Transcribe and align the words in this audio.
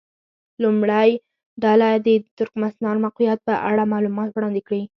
لومړۍ 0.63 1.09
ډله 1.63 1.89
دې 2.05 2.15
د 2.19 2.25
ترکمنستان 2.39 2.95
موقعیت 3.05 3.39
په 3.47 3.53
اړه 3.69 3.83
معلومات 3.93 4.29
وړاندې 4.31 4.61
کړي. 4.67 4.81